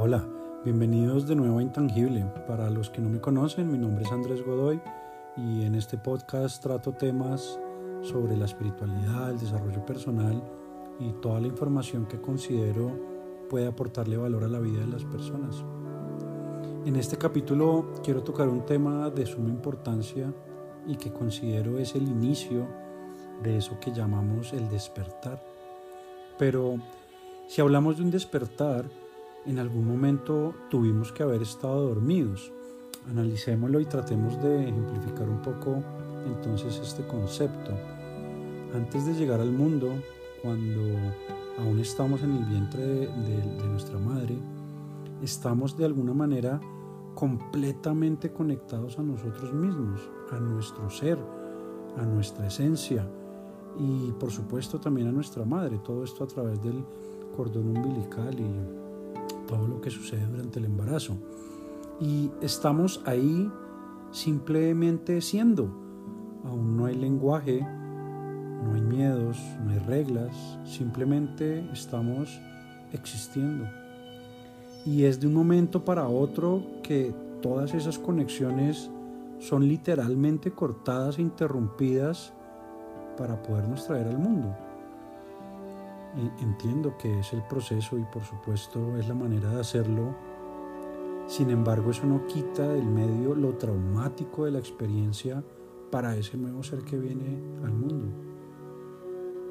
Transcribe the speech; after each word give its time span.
Hola, 0.00 0.24
bienvenidos 0.64 1.26
de 1.26 1.34
nuevo 1.34 1.58
a 1.58 1.62
Intangible. 1.62 2.24
Para 2.46 2.70
los 2.70 2.88
que 2.88 3.00
no 3.00 3.08
me 3.08 3.20
conocen, 3.20 3.68
mi 3.68 3.78
nombre 3.78 4.04
es 4.04 4.12
Andrés 4.12 4.46
Godoy 4.46 4.80
y 5.36 5.64
en 5.64 5.74
este 5.74 5.98
podcast 5.98 6.62
trato 6.62 6.92
temas 6.92 7.58
sobre 8.02 8.36
la 8.36 8.44
espiritualidad, 8.44 9.32
el 9.32 9.40
desarrollo 9.40 9.84
personal 9.84 10.40
y 11.00 11.10
toda 11.14 11.40
la 11.40 11.48
información 11.48 12.06
que 12.06 12.20
considero 12.20 12.96
puede 13.50 13.66
aportarle 13.66 14.16
valor 14.16 14.44
a 14.44 14.48
la 14.48 14.60
vida 14.60 14.82
de 14.82 14.86
las 14.86 15.04
personas. 15.04 15.64
En 16.84 16.94
este 16.94 17.18
capítulo 17.18 17.94
quiero 18.04 18.22
tocar 18.22 18.48
un 18.48 18.64
tema 18.64 19.10
de 19.10 19.26
suma 19.26 19.48
importancia 19.48 20.32
y 20.86 20.94
que 20.94 21.12
considero 21.12 21.76
es 21.76 21.96
el 21.96 22.06
inicio 22.06 22.68
de 23.42 23.56
eso 23.56 23.80
que 23.80 23.90
llamamos 23.90 24.52
el 24.52 24.68
despertar. 24.68 25.42
Pero 26.38 26.76
si 27.48 27.60
hablamos 27.60 27.96
de 27.96 28.04
un 28.04 28.12
despertar, 28.12 28.84
en 29.48 29.58
algún 29.58 29.86
momento 29.86 30.54
tuvimos 30.68 31.10
que 31.10 31.22
haber 31.22 31.40
estado 31.40 31.88
dormidos. 31.88 32.52
Analicémoslo 33.08 33.80
y 33.80 33.86
tratemos 33.86 34.40
de 34.42 34.68
ejemplificar 34.68 35.26
un 35.26 35.40
poco 35.40 35.82
entonces 36.26 36.78
este 36.78 37.06
concepto. 37.06 37.72
Antes 38.74 39.06
de 39.06 39.14
llegar 39.14 39.40
al 39.40 39.50
mundo, 39.50 39.88
cuando 40.42 40.82
aún 41.58 41.78
estamos 41.78 42.22
en 42.22 42.36
el 42.36 42.44
vientre 42.44 42.82
de, 42.82 43.06
de 43.06 43.66
nuestra 43.66 43.98
madre, 43.98 44.36
estamos 45.22 45.78
de 45.78 45.86
alguna 45.86 46.12
manera 46.12 46.60
completamente 47.14 48.30
conectados 48.30 48.98
a 48.98 49.02
nosotros 49.02 49.54
mismos, 49.54 50.02
a 50.30 50.38
nuestro 50.38 50.90
ser, 50.90 51.18
a 51.96 52.04
nuestra 52.04 52.46
esencia 52.46 53.08
y 53.78 54.12
por 54.12 54.30
supuesto 54.30 54.78
también 54.78 55.08
a 55.08 55.12
nuestra 55.12 55.46
madre, 55.46 55.78
todo 55.78 56.04
esto 56.04 56.24
a 56.24 56.26
través 56.26 56.62
del 56.62 56.84
cordón 57.34 57.76
umbilical 57.76 58.38
y 58.38 58.87
todo 59.48 59.66
lo 59.66 59.80
que 59.80 59.90
sucede 59.90 60.24
durante 60.26 60.60
el 60.60 60.66
embarazo. 60.66 61.16
Y 62.00 62.30
estamos 62.40 63.02
ahí 63.04 63.50
simplemente 64.12 65.20
siendo. 65.20 65.64
Aún 66.44 66.76
no 66.76 66.86
hay 66.86 66.94
lenguaje, 66.94 67.60
no 67.60 68.74
hay 68.74 68.82
miedos, 68.82 69.36
no 69.64 69.72
hay 69.72 69.80
reglas, 69.80 70.60
simplemente 70.64 71.68
estamos 71.72 72.40
existiendo. 72.92 73.64
Y 74.86 75.04
es 75.04 75.18
de 75.18 75.26
un 75.26 75.34
momento 75.34 75.84
para 75.84 76.06
otro 76.06 76.62
que 76.84 77.12
todas 77.42 77.74
esas 77.74 77.98
conexiones 77.98 78.88
son 79.40 79.66
literalmente 79.66 80.52
cortadas 80.52 81.18
e 81.18 81.22
interrumpidas 81.22 82.32
para 83.16 83.42
podernos 83.42 83.84
traer 83.86 84.06
al 84.06 84.18
mundo 84.18 84.56
entiendo 86.40 86.96
que 86.98 87.20
es 87.20 87.32
el 87.32 87.42
proceso 87.42 87.98
y 87.98 88.04
por 88.04 88.22
supuesto 88.22 88.96
es 88.96 89.08
la 89.08 89.14
manera 89.14 89.50
de 89.50 89.60
hacerlo. 89.60 90.16
Sin 91.26 91.50
embargo, 91.50 91.90
eso 91.90 92.06
no 92.06 92.26
quita 92.26 92.68
del 92.68 92.86
medio 92.86 93.34
lo 93.34 93.56
traumático 93.56 94.44
de 94.44 94.52
la 94.52 94.58
experiencia 94.58 95.44
para 95.90 96.16
ese 96.16 96.36
nuevo 96.36 96.62
ser 96.62 96.82
que 96.82 96.98
viene 96.98 97.40
al 97.64 97.72
mundo. 97.72 98.08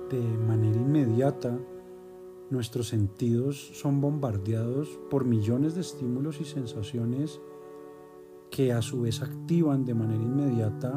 De 0.10 0.20
manera 0.20 0.78
inmediata, 0.78 1.58
nuestros 2.50 2.88
sentidos 2.88 3.72
son 3.74 4.02
bombardeados 4.02 5.00
por 5.10 5.26
millones 5.26 5.76
de 5.76 5.82
estímulos 5.82 6.40
y 6.42 6.46
sensaciones 6.46 7.42
que 8.50 8.72
a 8.72 8.82
su 8.82 9.02
vez 9.02 9.22
activan 9.22 9.86
de 9.86 9.94
manera 9.94 10.24
inmediata 10.24 10.94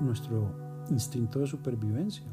nuestro 0.00 0.54
instinto 0.90 1.40
de 1.40 1.46
supervivencia 1.48 2.32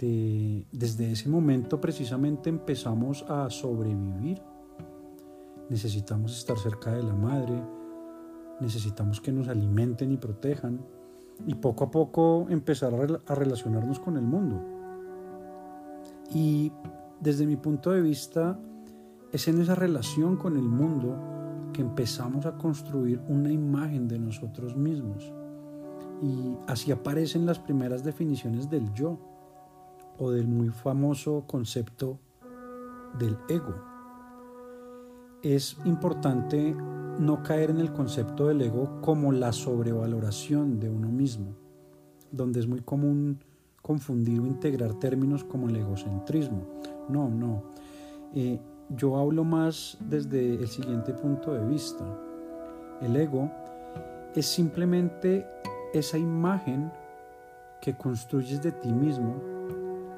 desde 0.00 1.12
ese 1.12 1.28
momento 1.28 1.80
precisamente 1.80 2.48
empezamos 2.48 3.24
a 3.28 3.50
sobrevivir. 3.50 4.40
Necesitamos 5.68 6.36
estar 6.36 6.58
cerca 6.58 6.92
de 6.92 7.02
la 7.02 7.14
madre, 7.14 7.62
necesitamos 8.60 9.20
que 9.20 9.32
nos 9.32 9.48
alimenten 9.48 10.12
y 10.12 10.16
protejan 10.16 10.80
y 11.46 11.54
poco 11.54 11.84
a 11.84 11.90
poco 11.90 12.46
empezar 12.48 12.92
a, 12.94 13.34
relacionarnos 13.34 14.00
con 14.00 14.16
el 14.16 14.24
mundo. 14.24 14.62
Y 16.34 16.72
desde 17.20 17.46
mi 17.46 17.56
punto 17.56 17.90
de 17.90 18.00
vista, 18.00 18.58
es 19.32 19.48
en 19.48 19.60
esa 19.60 19.74
relación 19.74 20.36
con 20.36 20.56
el 20.56 20.62
mundo 20.62 21.16
que 21.72 21.82
empezamos 21.82 22.46
a 22.46 22.56
construir 22.56 23.20
una 23.28 23.52
imagen 23.52 24.08
de 24.08 24.18
nosotros 24.18 24.76
mismos. 24.76 25.32
Y 26.22 26.56
así 26.66 26.90
aparecen 26.90 27.46
las 27.46 27.58
primeras 27.58 28.02
definiciones 28.02 28.68
del 28.68 28.92
yo 28.94 29.18
o 30.18 30.30
del 30.30 30.46
muy 30.46 30.68
famoso 30.68 31.44
concepto 31.46 32.18
del 33.18 33.36
ego. 33.48 33.74
Es 35.42 35.76
importante 35.84 36.74
no 37.18 37.42
caer 37.42 37.70
en 37.70 37.78
el 37.78 37.92
concepto 37.92 38.48
del 38.48 38.62
ego 38.62 39.00
como 39.00 39.32
la 39.32 39.52
sobrevaloración 39.52 40.78
de 40.80 40.90
uno 40.90 41.08
mismo, 41.08 41.54
donde 42.30 42.60
es 42.60 42.66
muy 42.66 42.80
común 42.80 43.38
confundir 43.82 44.40
o 44.40 44.46
integrar 44.46 44.94
términos 44.94 45.44
como 45.44 45.68
el 45.68 45.76
egocentrismo. 45.76 46.66
No, 47.08 47.28
no. 47.28 47.62
Eh, 48.34 48.60
yo 48.90 49.16
hablo 49.16 49.44
más 49.44 49.98
desde 50.00 50.54
el 50.54 50.68
siguiente 50.68 51.12
punto 51.12 51.52
de 51.52 51.64
vista. 51.66 52.04
El 53.00 53.16
ego 53.16 53.50
es 54.34 54.46
simplemente 54.46 55.46
esa 55.94 56.18
imagen 56.18 56.90
que 57.80 57.96
construyes 57.96 58.62
de 58.62 58.72
ti 58.72 58.92
mismo 58.92 59.57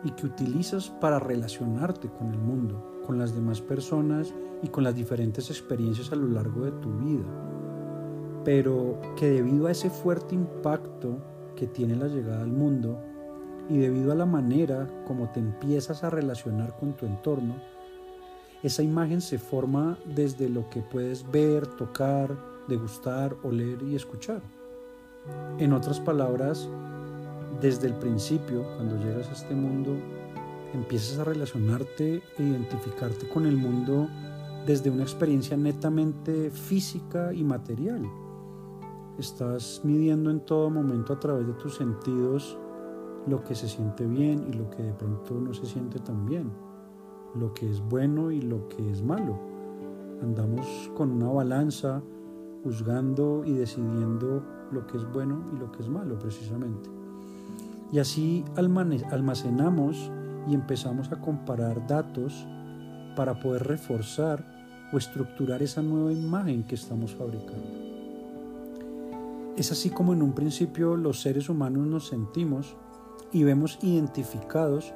y 0.04 0.10
que 0.12 0.26
utilizas 0.26 0.88
para 0.88 1.18
relacionarte 1.18 2.08
con 2.08 2.32
el 2.32 2.38
mundo, 2.38 3.02
con 3.06 3.18
las 3.18 3.34
demás 3.34 3.60
personas 3.60 4.32
y 4.62 4.68
con 4.68 4.84
las 4.84 4.94
diferentes 4.94 5.50
experiencias 5.50 6.12
a 6.12 6.16
lo 6.16 6.28
largo 6.28 6.64
de 6.64 6.72
tu 6.72 6.90
vida. 6.98 7.24
Pero 8.44 8.98
que 9.16 9.30
debido 9.30 9.66
a 9.66 9.72
ese 9.72 9.90
fuerte 9.90 10.34
impacto 10.34 11.18
que 11.56 11.66
tiene 11.66 11.96
la 11.96 12.08
llegada 12.08 12.42
al 12.42 12.52
mundo 12.52 12.98
y 13.68 13.78
debido 13.78 14.12
a 14.12 14.14
la 14.14 14.26
manera 14.26 14.88
como 15.06 15.30
te 15.30 15.40
empiezas 15.40 16.02
a 16.02 16.10
relacionar 16.10 16.76
con 16.78 16.94
tu 16.94 17.06
entorno, 17.06 17.56
esa 18.62 18.82
imagen 18.82 19.20
se 19.20 19.38
forma 19.38 19.98
desde 20.04 20.48
lo 20.48 20.68
que 20.68 20.82
puedes 20.82 21.30
ver, 21.30 21.66
tocar, 21.66 22.36
degustar, 22.68 23.36
oler 23.42 23.82
y 23.82 23.94
escuchar. 23.94 24.42
En 25.58 25.72
otras 25.72 26.00
palabras, 26.00 26.68
desde 27.60 27.88
el 27.88 27.94
principio, 27.94 28.64
cuando 28.76 28.96
llegas 28.96 29.28
a 29.28 29.32
este 29.32 29.54
mundo, 29.54 29.94
empiezas 30.72 31.18
a 31.18 31.24
relacionarte 31.24 32.22
e 32.38 32.42
identificarte 32.42 33.28
con 33.28 33.44
el 33.44 33.56
mundo 33.56 34.08
desde 34.66 34.90
una 34.90 35.02
experiencia 35.02 35.56
netamente 35.56 36.50
física 36.50 37.32
y 37.32 37.44
material. 37.44 38.02
Estás 39.18 39.82
midiendo 39.84 40.30
en 40.30 40.40
todo 40.40 40.70
momento 40.70 41.12
a 41.12 41.20
través 41.20 41.46
de 41.46 41.52
tus 41.54 41.76
sentidos 41.76 42.56
lo 43.26 43.42
que 43.44 43.54
se 43.54 43.68
siente 43.68 44.06
bien 44.06 44.46
y 44.48 44.54
lo 44.54 44.70
que 44.70 44.82
de 44.82 44.92
pronto 44.94 45.34
no 45.34 45.52
se 45.52 45.66
siente 45.66 45.98
tan 45.98 46.24
bien, 46.24 46.50
lo 47.34 47.52
que 47.52 47.68
es 47.68 47.80
bueno 47.80 48.30
y 48.30 48.40
lo 48.40 48.68
que 48.68 48.90
es 48.90 49.02
malo. 49.02 49.38
Andamos 50.22 50.90
con 50.96 51.10
una 51.10 51.28
balanza 51.28 52.02
juzgando 52.62 53.42
y 53.44 53.52
decidiendo 53.52 54.42
lo 54.70 54.86
que 54.86 54.96
es 54.96 55.12
bueno 55.12 55.44
y 55.54 55.58
lo 55.58 55.70
que 55.72 55.82
es 55.82 55.88
malo 55.88 56.18
precisamente. 56.18 56.99
Y 57.92 57.98
así 57.98 58.44
almacenamos 58.56 60.10
y 60.48 60.54
empezamos 60.54 61.10
a 61.12 61.20
comparar 61.20 61.86
datos 61.86 62.46
para 63.16 63.38
poder 63.40 63.66
reforzar 63.66 64.44
o 64.92 64.98
estructurar 64.98 65.62
esa 65.62 65.82
nueva 65.82 66.12
imagen 66.12 66.64
que 66.64 66.74
estamos 66.74 67.14
fabricando. 67.14 67.90
Es 69.56 69.72
así 69.72 69.90
como 69.90 70.12
en 70.12 70.22
un 70.22 70.32
principio 70.32 70.96
los 70.96 71.20
seres 71.20 71.48
humanos 71.48 71.86
nos 71.86 72.08
sentimos 72.08 72.76
y 73.32 73.44
vemos 73.44 73.78
identificados 73.82 74.94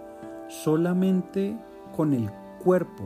solamente 0.48 1.58
con 1.94 2.14
el 2.14 2.30
cuerpo, 2.62 3.04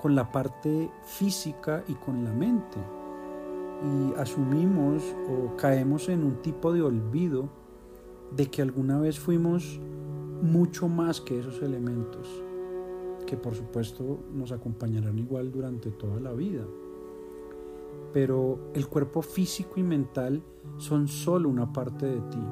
con 0.00 0.14
la 0.14 0.32
parte 0.32 0.90
física 1.04 1.84
y 1.86 1.94
con 1.94 2.24
la 2.24 2.32
mente. 2.32 2.78
Y 3.84 4.18
asumimos 4.18 5.02
o 5.28 5.56
caemos 5.56 6.08
en 6.08 6.24
un 6.24 6.42
tipo 6.42 6.72
de 6.72 6.82
olvido 6.82 7.48
de 8.36 8.46
que 8.46 8.60
alguna 8.60 9.00
vez 9.00 9.18
fuimos 9.18 9.80
mucho 10.42 10.88
más 10.88 11.20
que 11.20 11.38
esos 11.38 11.62
elementos, 11.62 12.28
que 13.26 13.36
por 13.36 13.54
supuesto 13.54 14.24
nos 14.32 14.52
acompañarán 14.52 15.18
igual 15.18 15.50
durante 15.50 15.90
toda 15.90 16.20
la 16.20 16.32
vida. 16.32 16.64
Pero 18.12 18.70
el 18.74 18.88
cuerpo 18.88 19.22
físico 19.22 19.74
y 19.76 19.82
mental 19.82 20.42
son 20.76 21.08
solo 21.08 21.48
una 21.48 21.72
parte 21.72 22.06
de 22.06 22.20
ti. 22.20 22.44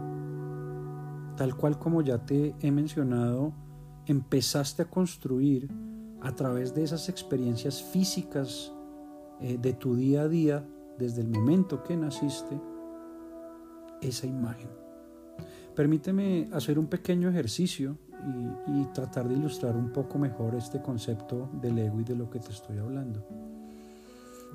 Tal 1.36 1.56
cual 1.56 1.78
como 1.78 2.00
ya 2.00 2.24
te 2.24 2.54
he 2.60 2.70
mencionado, 2.70 3.52
empezaste 4.06 4.82
a 4.82 4.90
construir 4.90 5.68
a 6.22 6.34
través 6.34 6.74
de 6.74 6.84
esas 6.84 7.08
experiencias 7.08 7.82
físicas 7.82 8.72
eh, 9.40 9.58
de 9.60 9.74
tu 9.74 9.94
día 9.94 10.22
a 10.22 10.28
día, 10.28 10.66
desde 10.98 11.20
el 11.20 11.28
momento 11.28 11.82
que 11.82 11.96
naciste, 11.96 12.58
esa 14.00 14.26
imagen. 14.26 14.83
Permíteme 15.74 16.48
hacer 16.52 16.78
un 16.78 16.86
pequeño 16.86 17.28
ejercicio 17.28 17.98
y, 18.68 18.84
tratar 18.94 19.28
de 19.28 19.34
ilustrar 19.34 19.76
un 19.76 19.90
poco 19.90 20.18
mejor 20.18 20.54
este 20.54 20.80
concepto 20.80 21.50
del 21.60 21.78
ego 21.78 22.00
y 22.00 22.04
de 22.04 22.14
lo 22.14 22.30
que 22.30 22.38
te 22.38 22.50
estoy 22.50 22.78
hablando. 22.78 23.26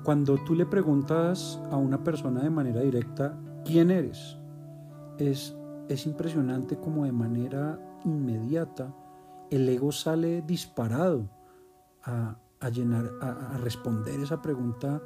Cuando 0.02 0.38
tú 0.38 0.54
le 0.54 0.66
preguntas 0.66 1.60
a 1.70 1.76
una 1.76 2.02
persona 2.02 2.42
de 2.42 2.50
manera 2.50 2.80
directa, 2.80 3.38
¿quién 3.64 3.90
eres? 3.90 4.38
Es, 5.18 5.54
es 5.88 6.06
impresionante 6.06 6.78
como 6.78 7.04
de 7.04 7.12
manera 7.12 7.78
inmediata 8.04 8.94
el 9.50 9.68
ego 9.68 9.92
sale 9.92 10.42
disparado 10.42 11.28
a, 12.04 12.36
a 12.60 13.58
responder 13.58 14.20
esa 14.20 14.40
pregunta 14.40 15.02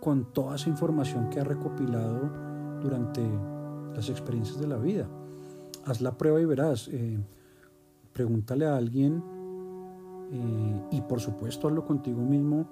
con 0.00 0.32
toda 0.32 0.56
esa 0.56 0.68
información 0.68 1.28
que 1.30 1.40
ha 1.40 1.44
recopilado 1.44 2.30
durante 2.80 3.22
las 3.94 4.08
experiencias 4.08 4.60
de 4.60 4.68
la 4.68 4.76
vida. 4.76 5.08
Haz 5.86 6.00
la 6.00 6.16
prueba 6.16 6.40
y 6.40 6.44
verás. 6.44 6.88
Eh, 6.88 7.18
pregúntale 8.12 8.66
a 8.66 8.76
alguien 8.76 9.22
eh, 10.32 10.82
y 10.90 11.00
por 11.02 11.20
supuesto 11.20 11.68
hazlo 11.68 11.84
contigo 11.84 12.22
mismo. 12.22 12.68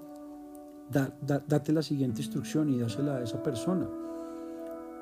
Da, 0.89 1.13
da, 1.21 1.43
date 1.45 1.73
la 1.73 1.81
siguiente 1.81 2.21
instrucción 2.21 2.69
y 2.69 2.79
dásela 2.79 3.17
a 3.17 3.23
esa 3.23 3.43
persona. 3.43 3.87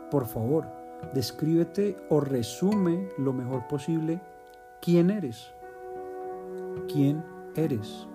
Por 0.09 0.25
favor, 0.25 0.65
descríbete 1.13 1.95
o 2.09 2.19
resume 2.19 3.09
lo 3.17 3.33
mejor 3.33 3.67
posible 3.67 4.21
quién 4.81 5.09
eres. 5.09 5.51
¿Quién 6.87 7.23
eres? 7.55 8.07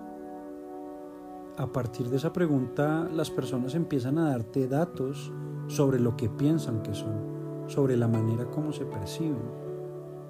A 1.57 1.67
partir 1.67 2.09
de 2.09 2.17
esa 2.17 2.31
pregunta, 2.33 3.07
las 3.13 3.29
personas 3.29 3.75
empiezan 3.75 4.17
a 4.17 4.29
darte 4.29 4.67
datos 4.67 5.31
sobre 5.67 5.99
lo 5.99 6.15
que 6.15 6.29
piensan 6.29 6.81
que 6.81 6.93
son, 6.93 7.67
sobre 7.67 7.97
la 7.97 8.07
manera 8.07 8.45
como 8.45 8.71
se 8.71 8.85
perciben. 8.85 9.60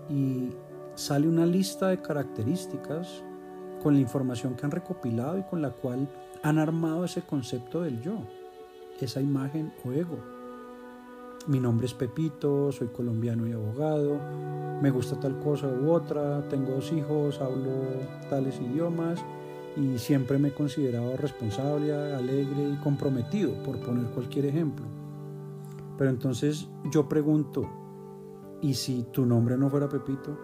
Y 0.09 0.49
sale 0.95 1.27
una 1.27 1.45
lista 1.45 1.87
de 1.87 2.01
características 2.01 3.23
con 3.81 3.93
la 3.93 3.99
información 3.99 4.55
que 4.55 4.65
han 4.65 4.71
recopilado 4.71 5.37
y 5.37 5.43
con 5.43 5.61
la 5.61 5.71
cual 5.71 6.07
han 6.43 6.59
armado 6.59 7.05
ese 7.05 7.21
concepto 7.21 7.81
del 7.81 8.01
yo, 8.01 8.19
esa 8.99 9.21
imagen 9.21 9.73
o 9.85 9.91
ego. 9.91 10.17
Mi 11.47 11.59
nombre 11.59 11.87
es 11.87 11.93
Pepito, 11.93 12.71
soy 12.71 12.89
colombiano 12.89 13.47
y 13.47 13.51
abogado, 13.51 14.19
me 14.81 14.91
gusta 14.91 15.19
tal 15.19 15.39
cosa 15.39 15.67
u 15.67 15.91
otra, 15.91 16.47
tengo 16.49 16.73
dos 16.73 16.91
hijos, 16.91 17.41
hablo 17.41 17.71
tales 18.29 18.59
idiomas 18.61 19.19
y 19.75 19.97
siempre 19.97 20.37
me 20.37 20.49
he 20.49 20.53
considerado 20.53 21.17
responsable, 21.17 21.93
alegre 21.93 22.69
y 22.73 22.75
comprometido, 22.83 23.53
por 23.63 23.79
poner 23.79 24.05
cualquier 24.11 24.45
ejemplo. 24.45 24.85
Pero 25.97 26.11
entonces 26.11 26.67
yo 26.91 27.09
pregunto, 27.09 27.67
¿y 28.61 28.75
si 28.75 29.03
tu 29.03 29.25
nombre 29.25 29.57
no 29.57 29.69
fuera 29.69 29.89
Pepito? 29.89 30.37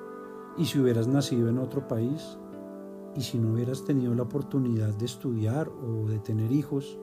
¿Y 0.58 0.66
si 0.66 0.80
hubieras 0.80 1.08
nacido 1.08 1.50
en 1.50 1.60
otro 1.60 1.88
país? 1.88 2.38
¿Y 3.16 3.22
si 3.22 3.38
no 3.38 3.54
hubieras 3.54 3.86
tenido 3.86 4.14
la 4.16 4.24
oportunidad 4.24 4.94
de 4.96 5.06
estudiar 5.06 5.70
o 5.70 6.08
de 6.08 6.20
tener 6.20 6.52
hijos? 6.52 7.00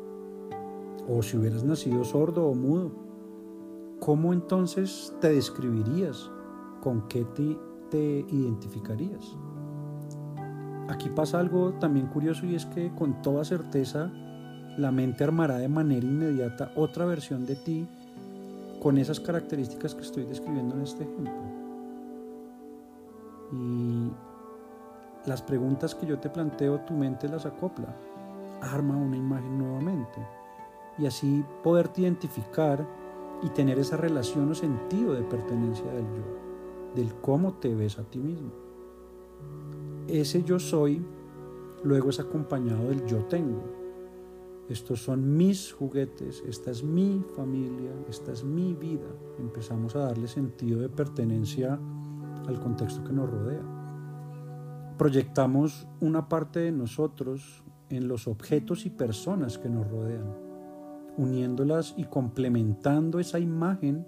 ¿O 1.08 1.22
si 1.22 1.36
hubieras 1.36 1.64
nacido 1.64 2.04
sordo 2.04 2.46
o 2.46 2.54
mudo? 2.54 2.92
¿Cómo 4.00 4.32
entonces 4.32 5.14
te 5.20 5.32
describirías? 5.32 6.30
¿Con 6.82 7.06
qué 7.08 7.24
te, 7.24 7.56
te 7.90 8.26
identificarías? 8.28 9.36
Aquí 10.88 11.08
pasa 11.10 11.40
algo 11.40 11.74
también 11.74 12.08
curioso 12.08 12.44
y 12.44 12.54
es 12.54 12.66
que 12.66 12.92
con 12.94 13.22
toda 13.22 13.44
certeza 13.44 14.12
la 14.76 14.90
mente 14.90 15.24
armará 15.24 15.58
de 15.58 15.68
manera 15.68 16.04
inmediata 16.04 16.72
otra 16.76 17.06
versión 17.06 17.46
de 17.46 17.56
ti 17.56 17.88
con 18.84 18.98
esas 18.98 19.18
características 19.18 19.94
que 19.94 20.02
estoy 20.02 20.24
describiendo 20.24 20.74
en 20.74 20.82
este 20.82 21.04
ejemplo. 21.04 21.32
Y 23.50 24.10
las 25.26 25.40
preguntas 25.40 25.94
que 25.94 26.04
yo 26.04 26.18
te 26.18 26.28
planteo, 26.28 26.80
tu 26.80 26.92
mente 26.92 27.26
las 27.26 27.46
acopla, 27.46 27.96
arma 28.60 28.94
una 28.94 29.16
imagen 29.16 29.58
nuevamente 29.58 30.18
y 30.98 31.06
así 31.06 31.42
poderte 31.62 32.02
identificar 32.02 32.86
y 33.42 33.48
tener 33.48 33.78
esa 33.78 33.96
relación 33.96 34.50
o 34.50 34.54
sentido 34.54 35.14
de 35.14 35.22
pertenencia 35.22 35.90
del 35.90 36.04
yo, 36.04 36.94
del 36.94 37.14
cómo 37.22 37.54
te 37.54 37.74
ves 37.74 37.98
a 37.98 38.02
ti 38.02 38.18
mismo. 38.18 38.50
Ese 40.08 40.44
yo 40.44 40.58
soy 40.58 41.02
luego 41.84 42.10
es 42.10 42.20
acompañado 42.20 42.90
del 42.90 43.06
yo 43.06 43.24
tengo. 43.24 43.62
Estos 44.68 45.02
son 45.02 45.36
mis 45.36 45.72
juguetes, 45.72 46.42
esta 46.48 46.70
es 46.70 46.82
mi 46.82 47.22
familia, 47.36 47.90
esta 48.08 48.32
es 48.32 48.44
mi 48.44 48.74
vida. 48.74 49.08
Empezamos 49.38 49.94
a 49.94 50.00
darle 50.00 50.26
sentido 50.26 50.80
de 50.80 50.88
pertenencia 50.88 51.78
al 52.46 52.60
contexto 52.60 53.04
que 53.04 53.12
nos 53.12 53.30
rodea. 53.30 53.62
Proyectamos 54.96 55.86
una 56.00 56.30
parte 56.30 56.60
de 56.60 56.72
nosotros 56.72 57.62
en 57.90 58.08
los 58.08 58.26
objetos 58.26 58.86
y 58.86 58.90
personas 58.90 59.58
que 59.58 59.68
nos 59.68 59.86
rodean, 59.90 60.34
uniéndolas 61.18 61.92
y 61.98 62.04
complementando 62.04 63.18
esa 63.18 63.38
imagen 63.38 64.06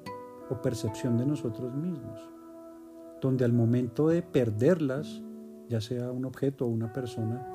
o 0.49 0.63
percepción 0.63 1.19
de 1.19 1.27
nosotros 1.27 1.75
mismos, 1.75 2.19
donde 3.21 3.45
al 3.45 3.53
momento 3.53 4.09
de 4.09 4.23
perderlas, 4.23 5.23
ya 5.69 5.83
sea 5.83 6.13
un 6.13 6.25
objeto 6.25 6.65
o 6.65 6.69
una 6.69 6.95
persona, 6.95 7.47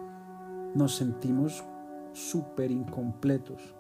nos 0.76 0.96
sentimos 0.96 1.64
súper 2.14 2.72
incompletos, 2.72 3.76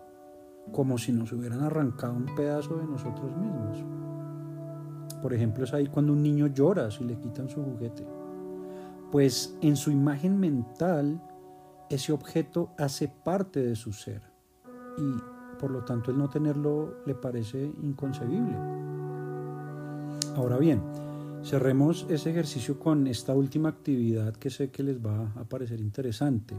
como 0.72 0.98
si 0.98 1.12
nos 1.12 1.32
hubieran 1.32 1.62
arrancado 1.62 2.14
un 2.14 2.34
pedazo 2.36 2.78
de 2.78 2.86
nosotros 2.86 3.36
mismos. 3.38 3.84
Por 5.22 5.34
ejemplo, 5.34 5.64
es 5.64 5.74
ahí 5.74 5.88
cuando 5.88 6.14
un 6.14 6.24
niño 6.24 6.48
llora 6.48 6.90
si 6.90 7.04
le 7.04 7.18
quitan 7.18 7.50
su 7.50 7.62
juguete. 7.64 8.06
Pues 9.12 9.58
en 9.62 9.76
su 9.76 9.92
imagen 9.92 10.40
mental, 10.40 11.22
ese 11.90 12.14
objeto 12.14 12.72
hace 12.78 13.08
parte 13.08 13.62
de 13.62 13.76
su 13.76 13.92
ser 13.92 14.22
y 14.98 15.58
por 15.60 15.72
lo 15.72 15.84
tanto 15.84 16.12
el 16.12 16.18
no 16.18 16.30
tenerlo 16.30 17.04
le 17.06 17.14
parece 17.14 17.72
inconcebible. 17.84 18.56
Ahora 20.36 20.58
bien, 20.58 20.82
cerremos 21.44 22.08
ese 22.10 22.32
ejercicio 22.32 22.80
con 22.80 23.06
esta 23.08 23.36
última 23.36 23.70
actividad 23.70 24.34
que 24.34 24.50
sé 24.50 24.72
que 24.72 24.84
les 24.84 25.06
va 25.06 25.34
a 25.36 25.44
parecer 25.44 25.82
interesante. 25.82 26.56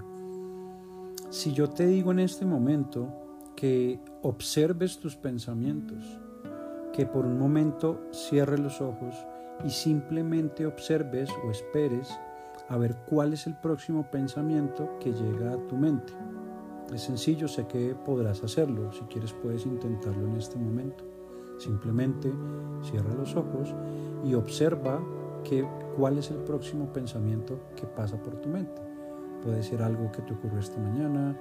Si 1.32 1.54
yo 1.54 1.70
te 1.70 1.86
digo 1.86 2.12
en 2.12 2.18
este 2.18 2.44
momento 2.44 3.08
que 3.56 3.98
observes 4.20 4.98
tus 4.98 5.16
pensamientos, 5.16 6.04
que 6.92 7.06
por 7.06 7.24
un 7.24 7.38
momento 7.38 8.02
cierres 8.12 8.60
los 8.60 8.82
ojos 8.82 9.14
y 9.64 9.70
simplemente 9.70 10.66
observes 10.66 11.30
o 11.42 11.50
esperes 11.50 12.10
a 12.68 12.76
ver 12.76 12.98
cuál 13.08 13.32
es 13.32 13.46
el 13.46 13.56
próximo 13.56 14.10
pensamiento 14.10 14.98
que 15.00 15.14
llega 15.14 15.54
a 15.54 15.68
tu 15.68 15.74
mente. 15.74 16.12
Es 16.92 17.00
sencillo, 17.00 17.48
sé 17.48 17.66
que 17.66 17.94
podrás 17.94 18.44
hacerlo, 18.44 18.92
si 18.92 19.00
quieres 19.04 19.32
puedes 19.32 19.64
intentarlo 19.64 20.28
en 20.28 20.36
este 20.36 20.58
momento. 20.58 21.02
Simplemente 21.56 22.30
cierra 22.82 23.14
los 23.14 23.34
ojos 23.36 23.74
y 24.22 24.34
observa 24.34 25.02
que, 25.44 25.66
cuál 25.96 26.18
es 26.18 26.30
el 26.30 26.44
próximo 26.44 26.92
pensamiento 26.92 27.58
que 27.74 27.86
pasa 27.86 28.22
por 28.22 28.34
tu 28.36 28.50
mente. 28.50 28.91
Puede 29.42 29.62
ser 29.62 29.82
algo 29.82 30.10
que 30.12 30.22
te 30.22 30.32
ocurrió 30.32 30.60
esta 30.60 30.80
mañana, 30.80 31.36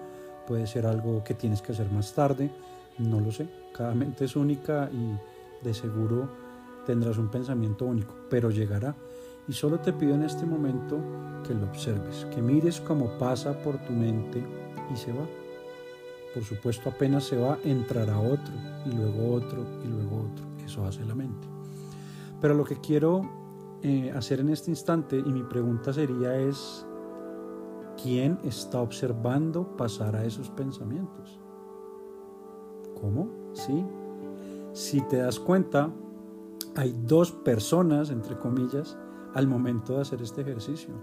puede 0.48 0.68
ser 0.68 0.86
algo 0.86 1.24
que 1.24 1.34
tienes 1.34 1.62
que 1.62 1.72
hacer 1.72 1.90
más 1.92 2.14
tarde, 2.14 2.52
no 2.98 3.20
lo 3.20 3.32
sé. 3.32 3.48
Cada 3.74 3.94
mente 3.94 4.26
es 4.26 4.36
única 4.36 4.90
y 4.92 5.64
de 5.64 5.74
seguro 5.74 6.30
tendrás 6.86 7.18
un 7.18 7.30
pensamiento 7.30 7.86
único, 7.86 8.14
pero 8.30 8.50
llegará. 8.50 8.96
Y 9.48 9.54
solo 9.54 9.80
te 9.80 9.94
pido 9.94 10.16
en 10.16 10.24
este 10.24 10.46
momento 10.46 11.00
que 11.46 11.54
lo 11.54 11.66
observes, 11.66 12.26
que 12.34 12.42
mires 12.42 12.80
cómo 12.80 13.18
pasa 13.18 13.62
por 13.62 13.78
tu 13.80 13.94
mente 13.94 14.44
y 14.94 14.98
se 14.98 15.12
va. 15.12 15.28
Por 16.34 16.44
supuesto, 16.44 16.90
apenas 16.90 17.26
se 17.26 17.38
va, 17.38 17.58
entrará 17.64 18.20
otro 18.20 18.54
y 18.86 18.92
luego 18.96 19.34
otro 19.34 19.66
y 19.84 19.88
luego 19.88 20.30
otro. 20.32 20.46
Eso 20.66 20.86
hace 20.86 21.04
la 21.06 21.16
mente. 21.16 21.48
Pero 22.40 22.54
lo 22.54 22.64
que 22.64 22.80
quiero 22.80 23.78
eh, 23.84 24.12
hacer 24.16 24.40
en 24.40 24.50
este 24.50 24.72
instante 24.72 25.18
y 25.18 25.32
mi 25.32 25.44
pregunta 25.44 25.92
sería 25.92 26.36
es, 26.38 26.86
¿quién 28.02 28.40
está 28.44 28.82
observando 28.82 29.76
pasar 29.78 30.16
a 30.16 30.26
esos 30.26 30.50
pensamientos? 30.50 31.40
¿Cómo? 33.00 33.30
Sí, 33.54 33.86
si 34.74 35.02
te 35.02 35.18
das 35.18 35.40
cuenta, 35.40 35.92
hay 36.76 36.96
dos 37.06 37.32
personas, 37.32 38.10
entre 38.10 38.38
comillas, 38.38 38.98
al 39.34 39.48
momento 39.48 39.96
de 39.96 40.02
hacer 40.02 40.22
este 40.22 40.42
ejercicio. 40.42 40.94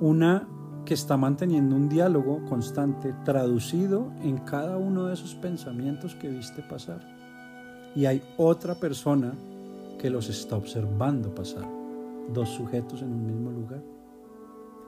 Una 0.00 0.48
que 0.84 0.94
está 0.94 1.16
manteniendo 1.16 1.76
un 1.76 1.88
diálogo 1.88 2.42
constante, 2.48 3.14
traducido 3.24 4.10
en 4.22 4.38
cada 4.38 4.78
uno 4.78 5.06
de 5.06 5.14
esos 5.14 5.34
pensamientos 5.34 6.14
que 6.14 6.28
viste 6.28 6.62
pasar. 6.62 7.06
Y 7.94 8.06
hay 8.06 8.22
otra 8.38 8.74
persona 8.74 9.34
que 9.98 10.08
los 10.08 10.28
está 10.30 10.56
observando 10.56 11.34
pasar. 11.34 11.68
Dos 12.32 12.48
sujetos 12.48 13.02
en 13.02 13.12
un 13.12 13.26
mismo 13.26 13.50
lugar. 13.50 13.82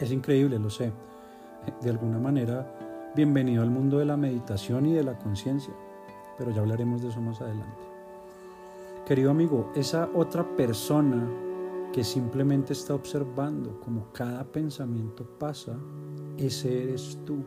Es 0.00 0.10
increíble, 0.10 0.58
lo 0.58 0.70
sé. 0.70 0.92
De 1.80 1.90
alguna 1.90 2.18
manera, 2.18 3.12
bienvenido 3.14 3.62
al 3.62 3.70
mundo 3.70 3.98
de 3.98 4.04
la 4.04 4.16
meditación 4.16 4.86
y 4.86 4.94
de 4.94 5.04
la 5.04 5.18
conciencia 5.18 5.72
pero 6.36 6.50
ya 6.50 6.60
hablaremos 6.60 7.02
de 7.02 7.08
eso 7.08 7.20
más 7.20 7.40
adelante. 7.40 7.82
Querido 9.06 9.30
amigo, 9.30 9.70
esa 9.74 10.08
otra 10.14 10.44
persona 10.56 11.28
que 11.92 12.04
simplemente 12.04 12.72
está 12.72 12.94
observando 12.94 13.78
como 13.80 14.12
cada 14.12 14.44
pensamiento 14.44 15.24
pasa, 15.38 15.76
ese 16.38 16.84
eres 16.84 17.18
tú, 17.24 17.44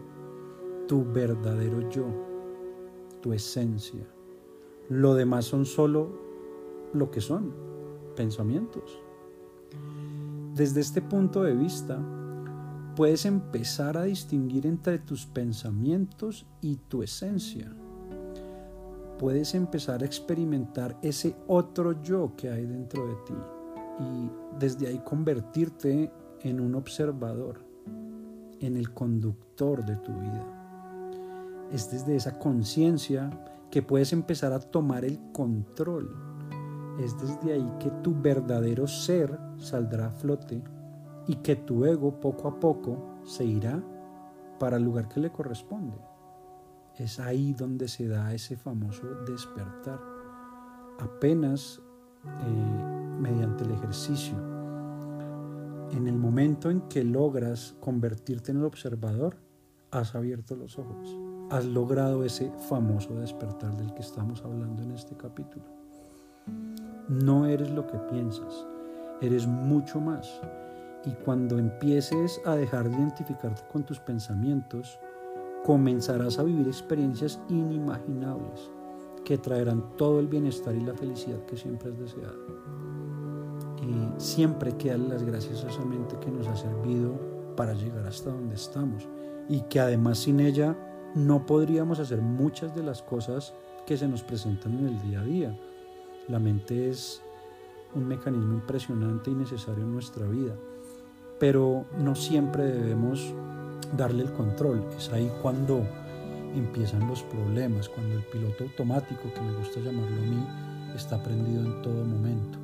tu 0.88 1.04
verdadero 1.04 1.90
yo, 1.90 2.06
tu 3.22 3.34
esencia. 3.34 4.08
Lo 4.90 5.16
demás 5.16 5.46
son 5.46 5.66
solo 5.66 6.10
lo 6.94 7.10
que 7.10 7.22
son, 7.22 7.54
pensamientos. 8.16 9.02
Desde 10.54 10.82
este 10.82 11.02
punto 11.02 11.44
de 11.44 11.54
vista, 11.54 12.00
puedes 12.96 13.26
empezar 13.26 13.98
a 13.98 14.04
distinguir 14.04 14.66
entre 14.66 15.00
tus 15.00 15.26
pensamientos 15.26 16.46
y 16.62 16.78
tu 16.78 17.04
esencia. 17.04 17.72
Puedes 19.20 19.54
empezar 19.54 20.02
a 20.02 20.06
experimentar 20.06 20.98
ese 21.02 21.36
otro 21.48 22.02
yo 22.02 22.34
que 22.38 22.50
hay 22.50 22.66
dentro 22.66 23.06
de 23.08 23.16
ti 23.26 23.34
y 24.00 24.30
desde 24.60 24.88
ahí 24.88 25.02
convertirte 25.04 26.12
en 26.42 26.60
un 26.60 26.76
observador, 26.76 27.60
en 28.60 28.78
el 28.78 28.94
conductor 28.94 29.86
de 29.86 29.96
tu 29.98 30.14
vida. 30.14 31.68
Es 31.72 31.92
desde 31.92 32.16
esa 32.16 32.40
conciencia 32.40 33.30
que 33.72 33.82
puedes 33.82 34.14
empezar 34.14 34.54
a 34.54 34.60
tomar 34.60 35.04
el 35.04 35.20
control. 35.34 36.16
Es 37.00 37.18
desde 37.20 37.54
ahí 37.54 37.72
que 37.80 37.90
tu 38.04 38.16
verdadero 38.22 38.88
ser 38.88 39.38
saldrá 39.58 40.08
a 40.08 40.12
flote 40.12 40.64
y 41.28 41.36
que 41.38 41.56
tu 41.56 41.86
ego 41.86 42.20
poco 42.20 42.48
a 42.48 42.60
poco 42.60 42.98
se 43.24 43.46
irá 43.46 43.84
para 44.60 44.78
el 44.78 44.84
lugar 44.84 45.08
que 45.08 45.20
le 45.20 45.32
corresponde. 45.32 45.98
Es 46.96 47.20
ahí 47.20 47.54
donde 47.54 47.88
se 47.88 48.08
da 48.08 48.34
ese 48.34 48.56
famoso 48.56 49.04
despertar. 49.28 50.00
Apenas 51.00 51.82
eh, 52.26 53.20
mediante 53.20 53.64
el 53.64 53.72
ejercicio. 53.72 54.36
En 55.92 56.08
el 56.08 56.16
momento 56.18 56.70
en 56.70 56.82
que 56.82 57.04
logras 57.04 57.76
convertirte 57.80 58.52
en 58.52 58.60
el 58.60 58.66
observador, 58.66 59.38
has 59.92 60.16
abierto 60.16 60.56
los 60.56 60.78
ojos. 60.78 61.18
Has 61.50 61.66
logrado 61.66 62.24
ese 62.24 62.52
famoso 62.70 63.16
despertar 63.16 63.78
del 63.78 63.94
que 63.94 64.02
estamos 64.02 64.44
hablando 64.44 64.82
en 64.82 64.92
este 64.92 65.16
capítulo. 65.16 65.66
No 67.08 67.46
eres 67.46 67.70
lo 67.72 67.86
que 67.86 67.98
piensas, 67.98 68.66
eres 69.22 69.46
mucho 69.46 70.02
más. 70.02 70.42
Y 71.06 71.12
cuando 71.24 71.60
empieces 71.60 72.42
a 72.46 72.56
dejar 72.56 72.90
de 72.90 72.96
identificarte 72.98 73.62
con 73.72 73.84
tus 73.84 74.00
pensamientos, 74.00 75.00
comenzarás 75.64 76.40
a 76.40 76.44
vivir 76.44 76.68
experiencias 76.68 77.40
inimaginables 77.50 78.72
que 79.24 79.38
traerán 79.38 79.96
todo 79.98 80.20
el 80.20 80.28
bienestar 80.28 80.76
y 80.76 80.82
la 80.82 80.94
felicidad 80.94 81.40
que 81.46 81.58
siempre 81.58 81.92
has 81.92 82.00
deseado. 82.00 82.38
Y 83.82 84.20
siempre 84.20 84.76
queda 84.78 84.98
las 84.98 85.24
gracias 85.24 85.64
a 85.64 85.70
esa 85.70 85.84
mente 85.84 86.18
que 86.20 86.32
nos 86.32 86.48
ha 86.48 86.56
servido 86.56 87.20
para 87.56 87.74
llegar 87.74 88.06
hasta 88.06 88.32
donde 88.32 88.56
estamos 88.56 89.08
y 89.50 89.62
que 89.62 89.80
además 89.80 90.20
sin 90.20 90.40
ella 90.40 90.76
no 91.16 91.46
podríamos 91.46 92.00
hacer 92.00 92.22
muchas 92.22 92.76
de 92.76 92.84
las 92.84 93.02
cosas 93.02 93.54
que 93.86 93.98
se 93.98 94.08
nos 94.08 94.24
presentan 94.24 94.78
en 94.80 94.88
el 94.88 95.02
día 95.02 95.22
a 95.22 95.24
día. 95.24 95.60
La 96.28 96.40
mente 96.40 96.90
es 96.90 97.22
un 97.94 98.08
mecanismo 98.08 98.54
impresionante 98.54 99.32
y 99.32 99.36
necesario 99.36 99.84
en 99.84 99.94
nuestra 99.94 100.28
vida, 100.28 100.56
pero 101.40 101.86
no 101.98 102.16
siempre 102.16 102.66
debemos 102.66 103.34
darle 103.96 104.24
el 104.24 104.34
control. 104.34 104.84
Es 104.98 105.12
ahí 105.12 105.32
cuando 105.42 105.84
empiezan 106.56 107.08
los 107.08 107.24
problemas, 107.24 107.90
cuando 107.90 108.16
el 108.16 108.24
piloto 108.24 108.64
automático, 108.64 109.22
que 109.34 109.42
me 109.42 109.58
gusta 109.58 109.80
llamarlo 109.80 110.22
a 110.22 110.26
mí, 110.26 110.48
está 110.96 111.22
prendido 111.22 111.66
en 111.66 111.82
todo 111.82 112.06
momento. 112.06 112.58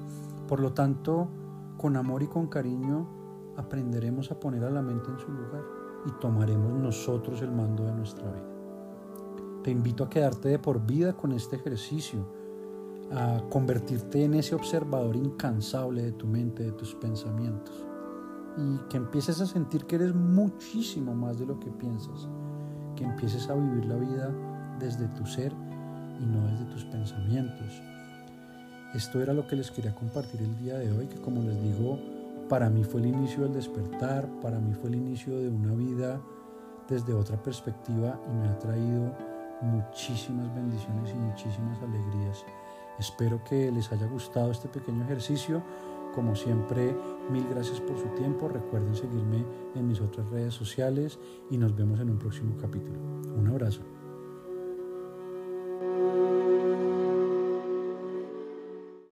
Por 0.47 0.59
lo 0.59 0.73
tanto, 0.73 1.27
con 1.77 1.95
amor 1.97 2.23
y 2.23 2.27
con 2.27 2.47
cariño 2.47 3.07
aprenderemos 3.57 4.31
a 4.31 4.39
poner 4.39 4.63
a 4.63 4.69
la 4.69 4.81
mente 4.81 5.09
en 5.09 5.19
su 5.19 5.31
lugar 5.31 5.63
y 6.05 6.11
tomaremos 6.19 6.73
nosotros 6.73 7.41
el 7.41 7.51
mando 7.51 7.83
de 7.85 7.93
nuestra 7.93 8.31
vida. 8.31 8.51
Te 9.63 9.71
invito 9.71 10.03
a 10.03 10.09
quedarte 10.09 10.49
de 10.49 10.59
por 10.59 10.85
vida 10.85 11.13
con 11.13 11.31
este 11.33 11.57
ejercicio, 11.57 12.25
a 13.11 13.43
convertirte 13.49 14.23
en 14.23 14.35
ese 14.35 14.55
observador 14.55 15.15
incansable 15.15 16.01
de 16.03 16.11
tu 16.13 16.25
mente, 16.25 16.63
de 16.63 16.71
tus 16.71 16.95
pensamientos, 16.95 17.85
y 18.57 18.77
que 18.89 18.97
empieces 18.97 19.39
a 19.41 19.45
sentir 19.45 19.85
que 19.85 19.95
eres 19.95 20.13
muchísimo 20.13 21.13
más 21.13 21.39
de 21.39 21.45
lo 21.45 21.59
que 21.59 21.71
piensas 21.71 22.27
que 22.95 23.03
empieces 23.03 23.49
a 23.49 23.55
vivir 23.55 23.85
la 23.85 23.95
vida 23.95 24.31
desde 24.79 25.07
tu 25.07 25.25
ser 25.25 25.51
y 26.19 26.25
no 26.25 26.45
desde 26.47 26.65
tus 26.65 26.85
pensamientos. 26.85 27.81
Esto 28.93 29.21
era 29.21 29.33
lo 29.33 29.47
que 29.47 29.55
les 29.55 29.71
quería 29.71 29.95
compartir 29.95 30.41
el 30.41 30.57
día 30.57 30.77
de 30.77 30.91
hoy, 30.91 31.07
que 31.07 31.19
como 31.21 31.41
les 31.41 31.61
digo, 31.63 31.97
para 32.49 32.69
mí 32.69 32.83
fue 32.83 33.01
el 33.01 33.07
inicio 33.07 33.43
del 33.43 33.53
despertar, 33.53 34.27
para 34.41 34.59
mí 34.59 34.73
fue 34.73 34.89
el 34.89 34.95
inicio 34.95 35.37
de 35.37 35.49
una 35.49 35.73
vida 35.73 36.21
desde 36.89 37.13
otra 37.13 37.41
perspectiva 37.41 38.19
y 38.29 38.33
me 38.35 38.49
ha 38.49 38.59
traído 38.59 39.15
muchísimas 39.61 40.53
bendiciones 40.53 41.11
y 41.11 41.15
muchísimas 41.15 41.81
alegrías. 41.81 42.43
Espero 42.99 43.41
que 43.43 43.71
les 43.71 43.91
haya 43.91 44.07
gustado 44.07 44.51
este 44.51 44.67
pequeño 44.67 45.05
ejercicio. 45.05 45.63
Como 46.13 46.35
siempre, 46.35 46.95
mil 47.29 47.45
gracias 47.49 47.79
por 47.79 47.97
su 47.97 48.07
tiempo. 48.15 48.49
Recuerden 48.49 48.95
seguirme 48.95 49.45
en 49.75 49.87
mis 49.87 50.01
otras 50.01 50.29
redes 50.29 50.53
sociales 50.53 51.19
y 51.49 51.57
nos 51.57 51.75
vemos 51.75 51.99
en 51.99 52.09
un 52.09 52.17
próximo 52.17 52.55
capítulo. 52.59 52.99
Un 53.37 53.47
abrazo. 53.47 53.81